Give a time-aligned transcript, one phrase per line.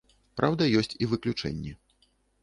[0.39, 1.75] Праўда ёсць і выключэнні.